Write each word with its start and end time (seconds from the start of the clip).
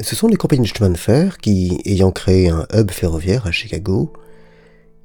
Ce 0.00 0.16
sont 0.16 0.28
les 0.28 0.36
compagnies 0.36 0.70
de 0.70 0.74
chemin 0.74 0.90
de 0.90 0.96
fer 0.96 1.36
qui, 1.38 1.80
ayant 1.84 2.12
créé 2.12 2.48
un 2.48 2.66
hub 2.72 2.90
ferroviaire 2.90 3.46
à 3.46 3.52
Chicago, 3.52 4.12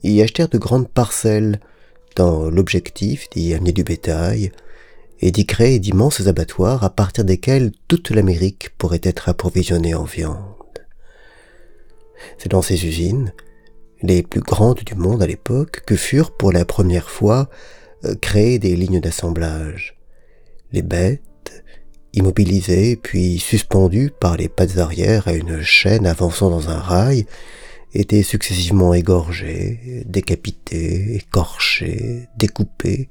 y 0.04 0.22
achetèrent 0.22 0.48
de 0.48 0.58
grandes 0.58 0.88
parcelles 0.88 1.60
dans 2.16 2.50
l'objectif 2.50 3.30
d'y 3.30 3.54
amener 3.54 3.74
du 3.74 3.84
bétail 3.84 4.52
et 5.20 5.32
d'y 5.32 5.46
créer 5.46 5.80
d'immenses 5.80 6.26
abattoirs 6.28 6.84
à 6.84 6.90
partir 6.90 7.26
desquels 7.26 7.72
toute 7.88 8.12
l'Amérique 8.12 8.70
pourrait 8.78 9.02
être 9.04 9.30
approvisionnée 9.30 9.94
en 9.94 10.04
viande. 10.04 10.56
C'est 12.38 12.52
dans 12.52 12.62
ces 12.62 12.86
usines, 12.86 13.34
les 14.02 14.24
plus 14.24 14.42
grandes 14.42 14.84
du 14.84 14.96
monde 14.96 15.22
à 15.22 15.28
l'époque, 15.28 15.82
que 15.86 15.96
furent 15.96 16.32
pour 16.32 16.52
la 16.52 16.66
première 16.66 17.10
fois 17.10 17.50
euh, 18.06 18.16
créées 18.16 18.60
des 18.60 18.76
lignes 18.76 19.02
d'assemblage. 19.02 19.98
Les 20.72 20.82
bêtes, 20.82 21.22
immobilisées 22.18 22.96
puis 22.96 23.40
suspendues 23.40 24.12
par 24.20 24.38
les 24.38 24.50
pattes 24.50 24.78
arrière 24.78 25.28
à 25.28 25.34
une 25.34 25.62
chaîne 25.62 26.08
avançant 26.08 26.50
dans 26.50 26.70
un 26.70 26.80
rail, 26.80 27.26
étaient 27.94 28.24
successivement 28.24 28.94
égorgées, 28.94 30.04
décapitées, 30.06 31.16
écorchées, 31.16 32.28
découpées, 32.38 33.10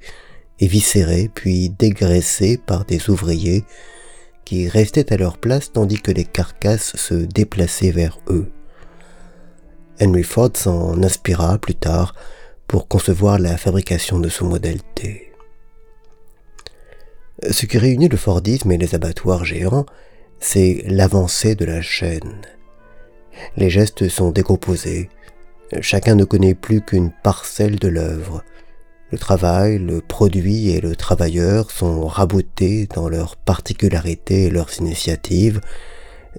éviscérées 0.60 1.30
puis 1.32 1.70
dégraissées 1.70 2.58
par 2.58 2.84
des 2.84 3.08
ouvriers 3.08 3.64
qui 4.44 4.68
restaient 4.68 5.12
à 5.12 5.16
leur 5.16 5.38
place 5.38 5.72
tandis 5.72 6.00
que 6.00 6.12
les 6.12 6.24
carcasses 6.24 6.96
se 6.96 7.14
déplaçaient 7.14 7.90
vers 7.90 8.18
eux. 8.28 8.50
Henry 10.00 10.22
Ford 10.24 10.50
s'en 10.54 11.02
inspira 11.02 11.58
plus 11.58 11.74
tard 11.74 12.14
pour 12.68 12.86
concevoir 12.86 13.38
la 13.38 13.56
fabrication 13.56 14.18
de 14.18 14.28
son 14.28 14.46
modèle 14.46 14.80
T. 14.94 15.32
Ce 17.42 17.66
qui 17.66 17.76
réunit 17.78 18.08
le 18.08 18.16
Fordisme 18.16 18.72
et 18.72 18.78
les 18.78 18.94
abattoirs 18.94 19.44
géants, 19.44 19.86
c'est 20.40 20.82
l'avancée 20.86 21.54
de 21.54 21.64
la 21.64 21.82
chaîne. 21.82 22.42
Les 23.56 23.68
gestes 23.68 24.08
sont 24.08 24.30
décomposés, 24.30 25.10
chacun 25.80 26.14
ne 26.14 26.24
connaît 26.24 26.54
plus 26.54 26.80
qu'une 26.80 27.12
parcelle 27.22 27.78
de 27.78 27.88
l'œuvre. 27.88 28.42
Le 29.10 29.18
travail, 29.18 29.78
le 29.78 30.00
produit 30.00 30.70
et 30.70 30.80
le 30.80 30.96
travailleur 30.96 31.70
sont 31.70 32.06
rabotés 32.06 32.88
dans 32.94 33.08
leurs 33.08 33.36
particularités 33.36 34.44
et 34.44 34.50
leurs 34.50 34.80
initiatives, 34.80 35.60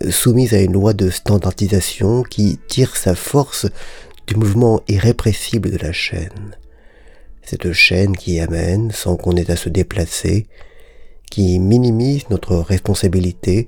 soumise 0.10 0.54
à 0.54 0.62
une 0.62 0.74
loi 0.74 0.94
de 0.94 1.10
standardisation 1.10 2.24
qui 2.24 2.60
tire 2.68 2.96
sa 2.98 3.16
force 3.16 3.68
du 4.26 4.36
mouvement 4.36 4.82
irrépressible 4.88 5.72
de 5.72 5.78
la 5.78 5.92
chaîne. 5.92 6.58
Cette 7.44 7.72
chaîne 7.72 8.18
qui 8.18 8.40
amène, 8.40 8.92
sans 8.92 9.16
qu'on 9.16 9.38
ait 9.38 9.50
à 9.50 9.56
se 9.56 9.70
déplacer, 9.70 10.48
qui 11.30 11.60
minimise 11.60 12.30
notre 12.30 12.56
responsabilité 12.56 13.68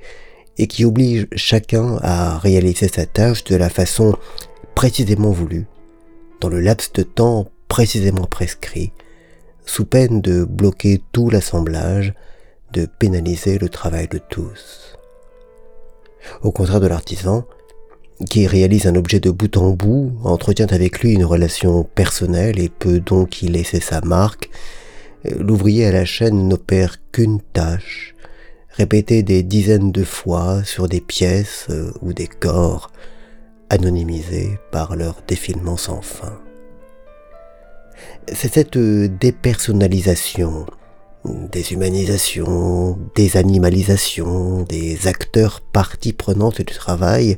et 0.57 0.67
qui 0.67 0.85
oblige 0.85 1.27
chacun 1.35 1.97
à 2.01 2.37
réaliser 2.37 2.87
sa 2.87 3.05
tâche 3.05 3.43
de 3.45 3.55
la 3.55 3.69
façon 3.69 4.15
précisément 4.75 5.31
voulue, 5.31 5.67
dans 6.41 6.49
le 6.49 6.59
laps 6.59 6.93
de 6.93 7.03
temps 7.03 7.47
précisément 7.67 8.25
prescrit, 8.25 8.91
sous 9.65 9.85
peine 9.85 10.21
de 10.21 10.43
bloquer 10.43 11.01
tout 11.11 11.29
l'assemblage, 11.29 12.13
de 12.73 12.85
pénaliser 12.85 13.57
le 13.57 13.69
travail 13.69 14.07
de 14.07 14.19
tous. 14.19 14.97
Au 16.41 16.51
contraire 16.51 16.79
de 16.79 16.87
l'artisan, 16.87 17.45
qui 18.29 18.47
réalise 18.47 18.85
un 18.85 18.95
objet 18.95 19.19
de 19.19 19.31
bout 19.31 19.55
en 19.57 19.69
bout, 19.69 20.11
entretient 20.23 20.67
avec 20.67 20.99
lui 20.99 21.13
une 21.13 21.23
relation 21.23 21.83
personnelle 21.83 22.59
et 22.59 22.69
peut 22.69 22.99
donc 22.99 23.41
y 23.41 23.47
laisser 23.47 23.79
sa 23.79 24.01
marque, 24.01 24.49
l'ouvrier 25.23 25.85
à 25.85 25.91
la 25.91 26.05
chaîne 26.05 26.47
n'opère 26.47 26.97
qu'une 27.11 27.41
tâche, 27.41 28.15
répétée 28.69 29.23
des 29.23 29.43
dizaines 29.43 29.91
de 29.91 30.03
fois 30.03 30.63
sur 30.63 30.87
des 30.87 31.01
pièces 31.01 31.67
euh, 31.69 31.91
ou 32.01 32.13
des 32.13 32.27
corps, 32.27 32.91
anonymisés 33.69 34.59
par 34.71 34.95
leur 34.95 35.21
défilement 35.27 35.77
sans 35.77 36.01
fin. 36.01 36.39
C'est 38.31 38.53
cette 38.53 38.77
dépersonnalisation, 38.77 40.65
déshumanisation, 41.25 42.97
désanimalisation 43.15 44.63
des 44.63 45.07
acteurs 45.07 45.61
partie 45.61 46.13
prenante 46.13 46.61
du 46.61 46.73
travail 46.73 47.37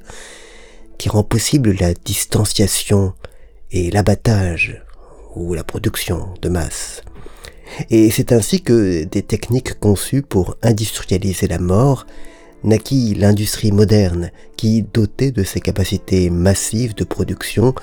qui 0.98 1.09
rend 1.09 1.24
possible 1.24 1.75
la 1.80 1.94
distanciation 1.94 3.13
et 3.72 3.90
l'abattage 3.90 4.84
ou 5.36 5.53
la 5.53 5.63
production 5.63 6.34
de 6.42 6.50
masse. 6.50 7.02
Et 7.90 8.09
c'est 8.12 8.32
ainsi 8.32 8.62
que 8.62 9.04
des 9.04 9.22
techniques 9.22 9.80
conçues 9.80 10.22
pour 10.22 10.58
industrialiser 10.62 11.48
la 11.48 11.59
mort 11.59 12.06
naquit 12.64 13.16
l'industrie 13.16 13.72
moderne 13.72 14.32
qui, 14.56 14.84
dotée 14.84 15.32
de 15.32 15.44
ses 15.44 15.62
capacités 15.62 16.30
massives 16.30 16.94
de 16.96 17.04
production, 17.04 17.74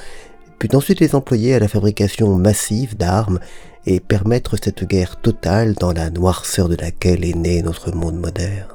put 0.58 0.74
ensuite 0.74 1.00
les 1.00 1.14
employer 1.14 1.54
à 1.54 1.58
la 1.58 1.68
fabrication 1.68 2.36
massive 2.36 2.96
d'armes 2.96 3.40
et 3.86 4.00
permettre 4.00 4.56
cette 4.62 4.84
guerre 4.84 5.20
totale 5.20 5.74
dans 5.74 5.92
la 5.92 6.10
noirceur 6.10 6.68
de 6.68 6.76
laquelle 6.76 7.24
est 7.24 7.36
né 7.36 7.62
notre 7.62 7.92
monde 7.92 8.18
moderne. 8.18 8.68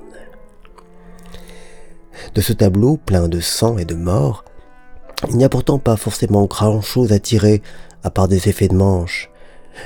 De 2.35 2.41
ce 2.41 2.53
tableau 2.53 2.97
plein 2.97 3.27
de 3.27 3.39
sang 3.39 3.77
et 3.77 3.85
de 3.85 3.95
mort, 3.95 4.43
il 5.29 5.37
n'y 5.37 5.43
a 5.43 5.49
pourtant 5.49 5.79
pas 5.79 5.95
forcément 5.95 6.45
grand-chose 6.45 7.11
à 7.11 7.19
tirer 7.19 7.61
à 8.03 8.09
part 8.09 8.27
des 8.27 8.49
effets 8.49 8.67
de 8.67 8.75
manche, 8.75 9.29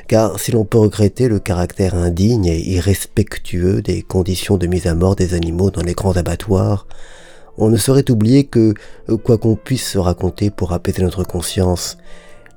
car 0.08 0.40
si 0.40 0.52
l'on 0.52 0.66
peut 0.66 0.78
regretter 0.78 1.28
le 1.28 1.40
caractère 1.40 1.96
indigne 1.96 2.46
et 2.46 2.59
irrespectueux 2.70 3.81
des 3.81 4.02
conditions 4.02 4.58
de 4.58 4.68
mise 4.68 4.88
à 4.88 4.96
mort 4.96 5.16
des 5.16 5.34
animaux 5.34 5.72
dans 5.72 5.84
les 5.84 5.94
grands 5.94 6.18
abattoirs, 6.18 6.88
on 7.58 7.70
ne 7.70 7.78
saurait 7.78 8.09
oublier 8.12 8.46
que, 8.46 8.74
quoi 9.24 9.38
qu'on 9.38 9.56
puisse 9.56 9.92
se 9.92 9.98
raconter 9.98 10.52
pour 10.52 10.74
apaiser 10.74 11.02
notre 11.02 11.24
conscience, 11.24 11.98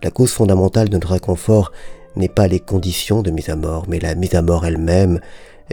la 0.02 0.10
cause 0.10 0.32
fondamentale 0.32 0.88
de 0.88 0.94
notre 0.94 1.12
inconfort 1.12 1.72
n'est 2.16 2.28
pas 2.28 2.48
les 2.48 2.60
conditions 2.60 3.22
de 3.22 3.30
mise 3.30 3.48
à 3.48 3.56
mort, 3.56 3.86
mais 3.88 3.98
la 3.98 4.14
mise 4.14 4.34
à 4.34 4.42
mort 4.42 4.66
elle-même, 4.66 5.20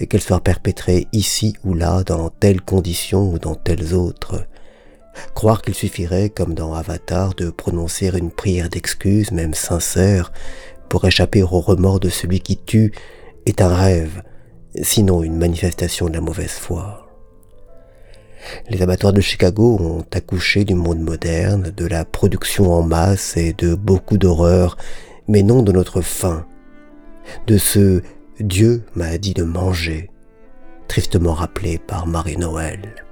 qu'elle 0.09 0.21
soit 0.21 0.41
perpétrée 0.41 1.07
ici 1.11 1.55
ou 1.63 1.73
là, 1.73 2.03
dans 2.03 2.29
telles 2.29 2.61
conditions 2.61 3.31
ou 3.31 3.39
dans 3.39 3.55
telles 3.55 3.93
autres. 3.93 4.45
Croire 5.33 5.61
qu'il 5.61 5.73
suffirait, 5.73 6.29
comme 6.29 6.53
dans 6.53 6.73
Avatar, 6.73 7.33
de 7.33 7.49
prononcer 7.49 8.11
une 8.15 8.31
prière 8.31 8.69
d'excuse, 8.69 9.31
même 9.31 9.55
sincère, 9.55 10.31
pour 10.89 11.05
échapper 11.05 11.43
au 11.43 11.47
remords 11.47 11.99
de 11.99 12.09
celui 12.09 12.39
qui 12.39 12.57
tue, 12.57 12.93
est 13.45 13.61
un 13.61 13.73
rêve, 13.73 14.23
sinon 14.81 15.23
une 15.23 15.37
manifestation 15.37 16.07
de 16.07 16.13
la 16.13 16.21
mauvaise 16.21 16.51
foi. 16.51 17.07
Les 18.69 18.81
abattoirs 18.81 19.13
de 19.13 19.21
Chicago 19.21 19.77
ont 19.79 20.05
accouché 20.15 20.63
du 20.63 20.75
monde 20.75 20.99
moderne, 20.99 21.71
de 21.75 21.85
la 21.85 22.05
production 22.05 22.71
en 22.73 22.83
masse 22.83 23.35
et 23.35 23.53
de 23.53 23.75
beaucoup 23.75 24.17
d'horreurs 24.17 24.77
mais 25.27 25.43
non 25.43 25.61
de 25.61 25.71
notre 25.71 26.01
faim, 26.01 26.45
de 27.47 27.57
ce 27.57 28.01
Dieu 28.39 28.83
m'a 28.95 29.17
dit 29.17 29.33
de 29.33 29.43
manger, 29.43 30.09
tristement 30.87 31.33
rappelé 31.33 31.77
par 31.77 32.07
Marie-Noël. 32.07 33.06